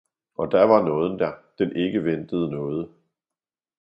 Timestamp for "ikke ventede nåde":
1.75-2.89